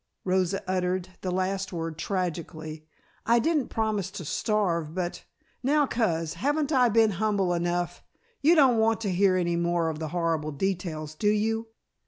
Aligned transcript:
Rosa 0.25 0.63
uttered 0.67 1.09
the 1.21 1.29
last 1.29 1.71
word 1.71 1.95
tragically. 1.99 2.87
"I 3.27 3.37
didn't 3.37 3.67
promise 3.67 4.09
to 4.09 4.25
starve 4.25 4.95
but 4.95 5.23
now, 5.61 5.85
Coz, 5.85 6.33
haven't 6.33 6.71
I 6.71 6.89
been 6.89 7.11
humble 7.21 7.53
enough? 7.53 8.01
You 8.41 8.55
don't 8.55 8.79
want 8.79 8.99
to 9.01 9.11
hear 9.11 9.35
any 9.35 9.57
more 9.57 9.89
of 9.89 9.99
the 9.99 10.07
horrible 10.07 10.53
details, 10.53 11.13
do 11.13 11.29
you?" 11.29 11.67